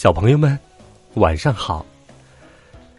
[0.00, 0.58] 小朋友们，
[1.16, 1.84] 晚上好。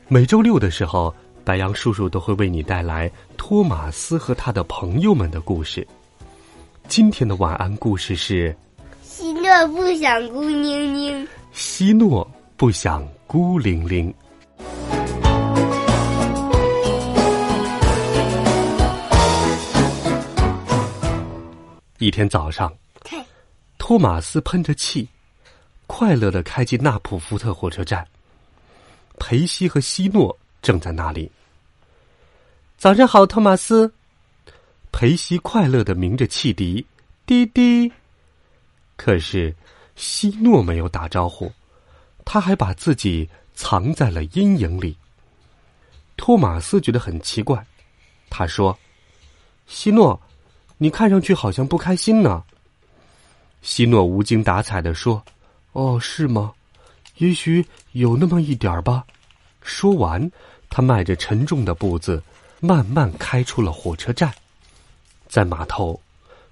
[0.07, 1.11] 每周六的时候，
[1.43, 5.87] 白羊叔叔都会为你带来托马斯和他的朋友们的故事。
[6.87, 8.55] 今天的晚安故事是：
[9.01, 11.27] 希诺不想孤零零。
[11.51, 14.13] 希诺不想孤零零。
[21.97, 22.71] 一天早上，
[23.79, 25.09] 托马斯喷着气。
[25.93, 28.07] 快乐的开进纳普福特火车站。
[29.19, 31.29] 裴西和希诺正在那里。
[32.77, 33.93] 早上好，托马斯。
[34.93, 36.85] 裴西快乐的鸣着汽笛，
[37.25, 37.91] 滴滴。
[38.95, 39.53] 可是
[39.97, 41.51] 希诺没有打招呼，
[42.23, 44.95] 他还把自己藏在了阴影里。
[46.15, 47.63] 托马斯觉得很奇怪，
[48.29, 48.79] 他说
[49.67, 50.19] ：“希诺，
[50.77, 52.41] 你看上去好像不开心呢。”
[53.61, 55.21] 希诺无精打采的说。
[55.73, 56.53] 哦，是吗？
[57.17, 59.03] 也许有那么一点儿吧。
[59.61, 60.31] 说完，
[60.69, 62.21] 他迈着沉重的步子，
[62.59, 64.33] 慢慢开出了火车站。
[65.27, 66.01] 在码头，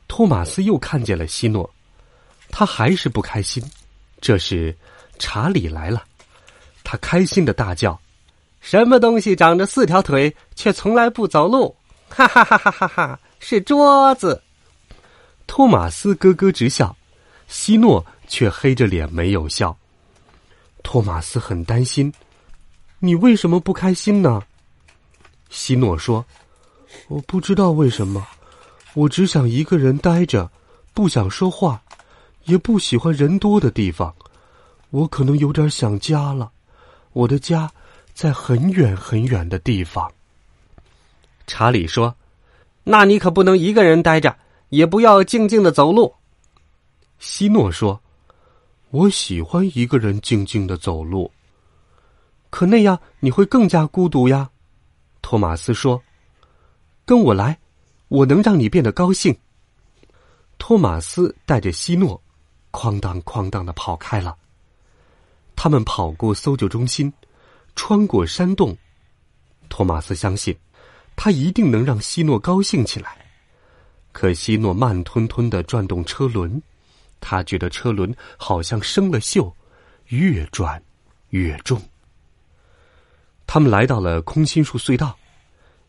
[0.07, 1.69] 托马斯又看见了希诺，
[2.49, 3.63] 他还是不开心。
[4.21, 4.75] 这时，
[5.17, 6.03] 查理来了，
[6.83, 7.99] 他开心的大叫
[8.61, 11.75] ：“什么东西长着四条腿却从来不走路？
[12.09, 13.19] 哈哈哈哈哈哈！
[13.39, 14.41] 是桌子。”
[15.47, 16.95] 托马斯咯咯直笑，
[17.47, 18.05] 希诺。
[18.29, 19.77] 却黑着脸没有笑。
[20.81, 22.13] 托马斯很担心，
[22.99, 24.41] 你为什么不开心呢？
[25.49, 26.23] 希诺说
[27.09, 28.25] ：“我不知道为什么，
[28.93, 30.49] 我只想一个人待着，
[30.93, 31.81] 不想说话，
[32.45, 34.15] 也不喜欢人多的地方。
[34.91, 36.49] 我可能有点想家了，
[37.11, 37.69] 我的家
[38.13, 40.09] 在很远很远的地方。”
[41.45, 42.15] 查理说
[42.85, 44.33] ：“那你可不能一个人待着，
[44.69, 46.13] 也不要静静的走路。”
[47.19, 47.99] 希诺说。
[48.91, 51.31] 我喜欢一个人静静的走路，
[52.49, 54.49] 可那样你会更加孤独呀。
[55.21, 56.01] 托马斯说
[57.05, 57.59] ：“跟我来，
[58.07, 59.37] 我能让你变得高兴。”
[60.57, 62.19] 托马斯带着希诺，
[62.71, 64.35] 哐当哐当的跑开了。
[65.55, 67.13] 他们跑过搜救中心，
[67.75, 68.75] 穿过山洞。
[69.69, 70.57] 托马斯相信，
[71.15, 73.23] 他一定能让希诺高兴起来。
[74.11, 76.59] 可希诺慢吞吞的转动车轮。
[77.19, 79.53] 他觉得车轮好像生了锈，
[80.07, 80.81] 越转
[81.29, 81.81] 越重。
[83.45, 85.17] 他们来到了空心树隧道，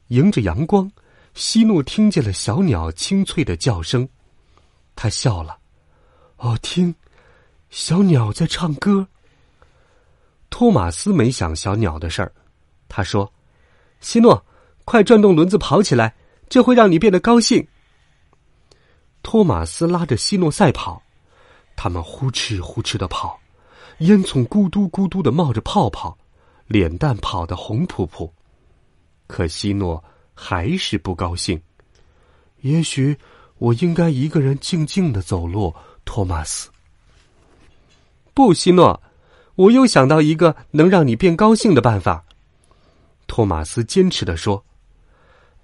[0.08, 0.90] 迎着阳光，
[1.34, 4.08] 希诺听见了小鸟清脆的叫声。
[4.96, 5.58] 他笑了
[6.38, 6.94] ：“哦，听，
[7.70, 9.06] 小鸟在唱歌。”
[10.50, 12.32] 托马斯没想小鸟的事儿，
[12.88, 13.32] 他说
[14.00, 14.44] ：“希诺，
[14.84, 16.14] 快转动轮子跑起来，
[16.48, 17.66] 这会让你变得高兴。”
[19.22, 21.02] 托马斯拉着希诺赛跑。
[21.82, 23.40] 他们呼哧呼哧的跑，
[24.00, 26.14] 烟囱咕嘟咕嘟的冒着泡泡，
[26.66, 28.30] 脸蛋跑得红扑扑。
[29.26, 30.04] 可希诺
[30.34, 31.58] 还是不高兴。
[32.60, 33.16] 也许
[33.56, 35.74] 我应该一个人静静的走路，
[36.04, 36.68] 托马斯。
[38.34, 39.02] 不，希诺，
[39.54, 42.22] 我又想到一个能让你变高兴的办法。
[43.26, 44.62] 托马斯坚持的说。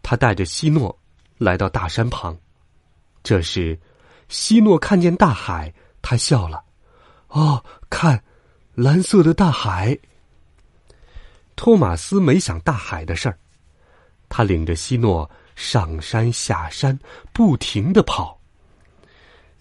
[0.03, 0.99] 他带着希诺
[1.37, 2.35] 来到大山旁。
[3.23, 3.79] 这时，
[4.31, 5.71] 希诺看见大海。
[6.09, 6.63] 他笑了，
[7.31, 8.23] 哦，看，
[8.77, 9.99] 蓝色的大海。
[11.57, 13.37] 托马斯没想大海的事儿，
[14.29, 16.97] 他领着希诺上山下山，
[17.33, 18.39] 不停的跑。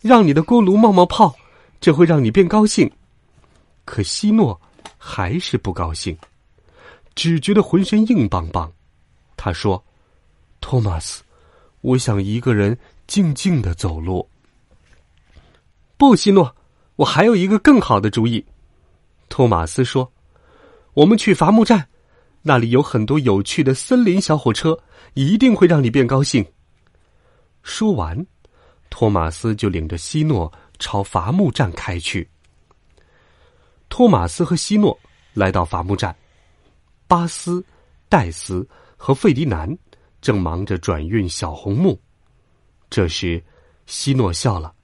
[0.01, 1.35] 让你的锅炉冒冒泡，
[1.81, 2.87] 这会让你变高兴。
[3.83, 4.61] 可希诺
[4.99, 6.15] 还是不高兴，
[7.15, 8.71] 只觉得浑身硬邦邦。
[9.35, 9.83] 他说
[10.61, 11.23] ：“托马斯，
[11.81, 12.77] 我想一个人
[13.07, 14.29] 静静的走路。”
[15.97, 16.53] 不，希诺，
[16.97, 18.45] 我还有一个更好的主意。
[19.29, 20.11] 托马斯说
[20.93, 21.87] ：“我们去伐木站，
[22.41, 24.77] 那里有很多有趣的森林小火车，
[25.13, 26.45] 一定会让你变高兴。”
[27.63, 28.25] 说完，
[28.89, 32.29] 托马斯就领着希诺朝伐木站开去。
[33.87, 34.99] 托马斯和希诺
[35.33, 36.13] 来到伐木站，
[37.07, 37.63] 巴斯、
[38.09, 38.67] 戴斯
[38.97, 39.75] 和费迪南
[40.21, 41.97] 正忙着转运小红木。
[42.89, 43.41] 这时，
[43.85, 44.75] 希诺笑了，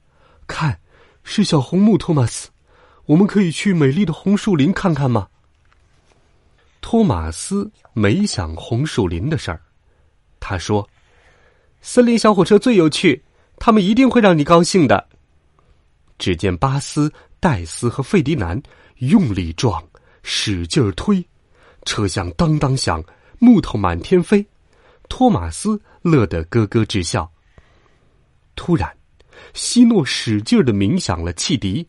[0.47, 0.79] 看。
[1.23, 2.50] 是小红木，托马斯，
[3.06, 5.27] 我们可以去美丽的红树林看看吗？
[6.81, 9.62] 托马斯没想红树林的事儿，
[10.39, 10.89] 他说
[11.79, 13.23] ：“森林小火车最有趣，
[13.57, 15.07] 他们一定会让你高兴的。”
[16.18, 18.62] 只见巴斯、戴斯和费迪南
[18.97, 19.83] 用力撞，
[20.24, 21.24] 使劲推，
[21.85, 23.03] 车厢当当响，
[23.39, 24.45] 木头满天飞。
[25.07, 27.31] 托马斯乐得咯咯直笑。
[28.56, 28.91] 突然，
[29.53, 31.88] 希诺使劲的鸣响了汽笛，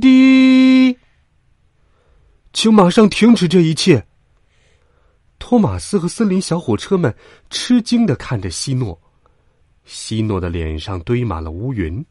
[0.00, 0.96] 滴！
[2.52, 4.04] 请马上停止这一切。
[5.38, 7.14] 托马斯和森林小火车们
[7.50, 9.00] 吃惊的看着希诺，
[9.84, 12.04] 希诺的脸上堆满了乌云。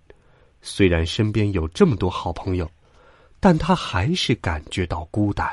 [0.61, 2.69] 虽然身边有这么多好朋友，
[3.39, 5.47] 但他还是感觉到孤单。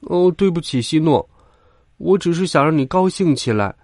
[0.00, 1.28] 哦，对不起，希诺，
[1.98, 3.74] 我只是想让你高兴起来，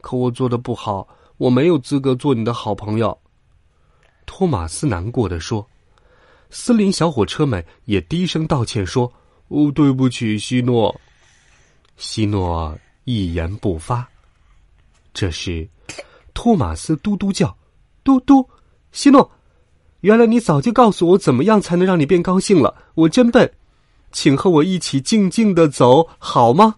[0.00, 1.06] 可我做的不好，
[1.38, 3.18] 我没有资格做你的好朋友。
[4.26, 5.66] 托马斯难过的说。
[6.50, 9.12] 森林小火车们也低声道歉说
[9.48, 10.98] ：“哦，对不起，希诺。”
[11.98, 12.74] 希诺
[13.04, 14.08] 一言不发。
[15.12, 15.68] 这时，
[16.32, 17.54] 托马斯嘟嘟叫
[18.02, 18.48] ：“嘟嘟，
[18.92, 19.30] 希诺，
[20.00, 22.74] 原来你早就告诉我怎么样才能让你变高兴了。
[22.94, 23.52] 我真笨，
[24.10, 26.76] 请和我一起静静的走好吗？”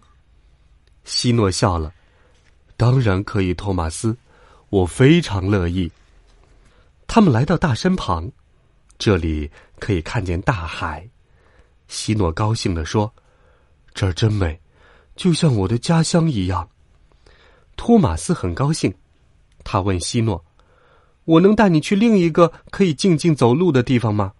[1.05, 1.93] 希诺笑了
[2.75, 4.17] ：“当然可以，托马斯，
[4.71, 5.91] 我非常乐意。”
[7.05, 8.31] 他们来到大山旁，
[8.97, 11.07] 这里可以看见大海。
[11.87, 13.13] 希诺高兴的说
[13.93, 14.59] ：“这儿真美。”
[15.17, 16.67] 就像我的家乡一样，
[17.75, 18.91] 托马斯很高兴。
[19.63, 20.43] 他问希诺
[21.25, 24.33] ：“我能带你去另一个可以静静走路的地方吗？”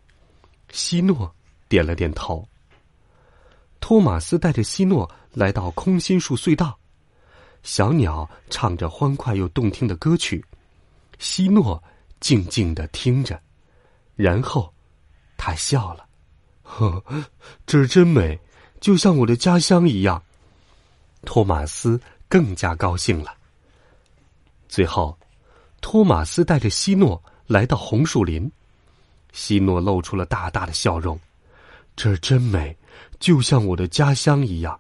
[0.71, 1.35] 希诺
[1.67, 2.47] 点了点头。
[3.81, 6.79] 托马斯带着希诺来到空心树隧道，
[7.63, 10.43] 小鸟唱着欢快又动听的歌曲，
[11.19, 11.81] 希诺
[12.19, 13.39] 静静的听着，
[14.15, 14.73] 然后
[15.37, 16.07] 他笑了
[16.63, 17.03] ：“呵，
[17.65, 18.39] 这真美，
[18.79, 20.21] 就像我的家乡一样。”
[21.23, 23.35] 托马斯更加高兴了。
[24.67, 25.17] 最后，
[25.81, 28.51] 托马斯带着希诺来到红树林，
[29.31, 31.19] 希诺露出了大大的笑容。
[31.95, 32.75] 这真美，
[33.19, 34.79] 就像我的家乡一样。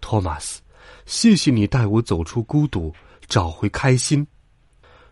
[0.00, 0.60] 托马斯，
[1.06, 2.92] 谢谢你带我走出孤独，
[3.28, 4.26] 找回开心。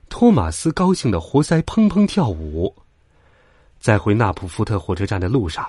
[0.08, 2.74] 托马斯高兴的活塞砰砰跳舞。
[3.78, 5.68] 在回纳普福特火车站的路上，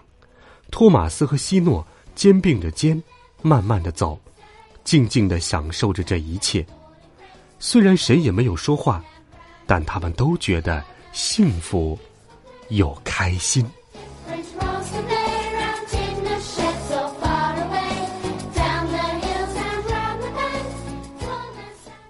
[0.69, 1.85] 托马斯和希诺
[2.15, 3.01] 肩并着肩，
[3.41, 4.19] 慢慢的走。
[4.83, 6.65] 静静的享受着这一切，
[7.57, 9.01] 虽然谁也没有说话，
[9.65, 10.83] 但他们都觉得
[11.13, 11.97] 幸福
[12.67, 13.65] 又开心。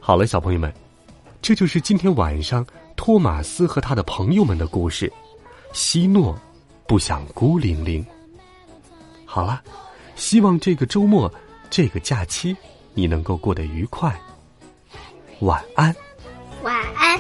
[0.05, 0.71] 好了，小朋友们，
[1.41, 2.67] 这就是今天晚上
[2.97, 5.09] 托马斯和他的朋友们的故事。
[5.71, 6.38] 希诺
[6.85, 8.05] 不想孤零零。
[9.23, 9.63] 好了，
[10.17, 11.33] 希望这个周末。
[11.69, 12.53] 这个假期，
[12.94, 14.13] 你能够过得愉快。
[15.39, 15.95] 晚安。
[16.63, 17.17] 晚安